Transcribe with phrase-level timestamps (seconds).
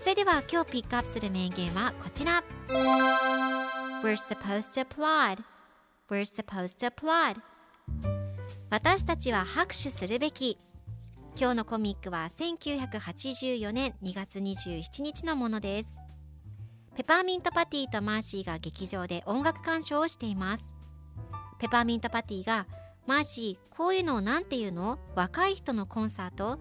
[0.00, 2.42] それでは今日ピックアップする名言はこちら。
[4.02, 5.42] We're supposed to applaud.
[6.08, 7.36] We're supposed to applaud.
[8.70, 10.56] 私たちは拍手するべき。
[11.38, 15.98] 今日のコミックは1984年2月27日のものです。
[16.96, 20.74] ペパーミントパティとマーシーが劇場で音楽鑑賞をしています。
[21.58, 22.66] ペパーミントパティが
[23.06, 24.98] マーシーこういうのを何て言うの？
[25.14, 26.58] 若い人のコンサート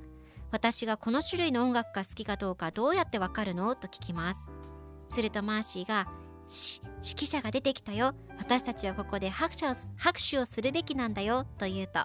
[0.52, 4.52] 私がこの種類の音楽が好きかどうかどうやってわかるのと聞きます。
[5.08, 6.08] するとマーシーが
[6.48, 8.14] し指揮者が出てきたよ。
[8.38, 11.46] 私たちはここで拍手を拍手をするべきなんだよ。
[11.58, 12.00] と言うと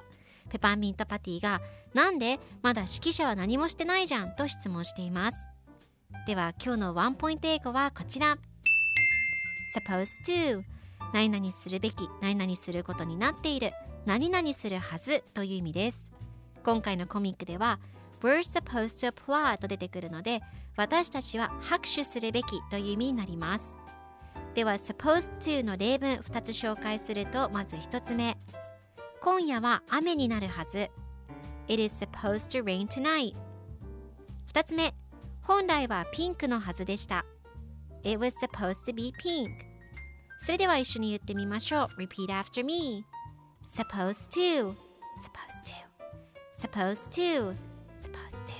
[0.51, 1.61] ペパーミントパティが
[1.95, 4.37] なんでまだ指揮者は何もしてないじゃん。
[4.37, 5.49] と質問しています。
[6.27, 8.37] では今日のワンポイント英語はこちら。
[9.75, 10.63] Supposed to
[11.13, 13.73] 何々するべき何々することになっている
[14.07, 15.25] 何々するはず。
[15.33, 16.11] という意味です。
[16.63, 17.79] 今回のコミックでは
[18.21, 20.41] We're supposed to applaud と出てくるので
[20.77, 23.77] 私たちは拍手するべきという意味になります
[24.55, 28.37] では supposed to の例文2つ紹介するとまず1つ目
[29.21, 30.91] 今夜は雨になるはず
[31.69, 33.35] It is supposed to rain tonight
[34.53, 34.95] 2つ目
[35.43, 37.25] 本来はピンクのはずでした
[38.03, 39.49] It was supposed to be pink
[40.39, 43.05] それでは一緒に言ってみましょう Repeat after me
[43.65, 44.75] Supposed to
[45.17, 45.73] Supposed to
[46.53, 47.74] Supposed to
[48.05, 48.55] Supposed to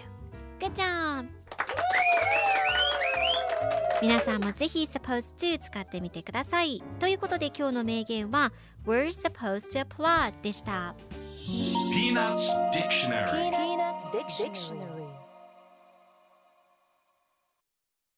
[0.59, 1.27] Good job
[4.01, 8.55] 皆さんもぜひ supposed to 使ってみてくださいということで今日の名言は
[8.87, 10.95] We're supposed to applaud でした
[11.93, 14.64] Peanuts Dictionary Peanuts Dictionary.